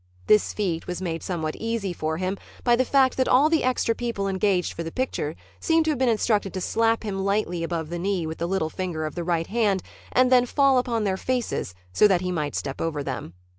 This 0.25 0.51
feat 0.51 0.87
was 0.87 0.99
made 0.99 1.21
somewhat 1.21 1.55
easy 1.57 1.93
for 1.93 2.17
him 2.17 2.35
by 2.63 2.75
the 2.75 2.83
fact 2.83 3.17
that 3.17 3.27
all 3.27 3.49
the 3.51 3.63
extra 3.63 3.93
people 3.93 4.27
engaged 4.27 4.73
for 4.73 4.81
the 4.81 4.91
picture 4.91 5.35
seemed 5.59 5.85
to 5.85 5.91
have 5.91 5.99
been 5.99 6.09
instructed 6.09 6.55
to 6.55 6.59
slap 6.59 7.03
him 7.03 7.23
lightly 7.23 7.61
above 7.63 7.89
the 7.91 7.99
knee 7.99 8.25
with 8.25 8.39
the 8.39 8.47
little 8.47 8.71
finger 8.71 9.05
of 9.05 9.13
the 9.13 9.23
right 9.23 9.45
hand 9.45 9.83
and 10.11 10.31
then 10.31 10.47
fall 10.47 10.79
upon 10.79 11.03
their 11.03 11.17
faces 11.17 11.75
so 11.93 12.07
that 12.07 12.21
he 12.21 12.31
might 12.31 12.55
step 12.55 12.81
over 12.81 13.03
them. 13.03 13.35